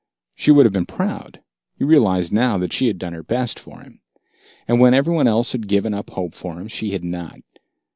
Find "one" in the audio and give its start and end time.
5.13-5.27